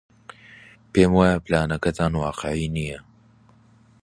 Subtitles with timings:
[0.91, 2.99] پێم وایە پلانەکەتان واقیعی نییە.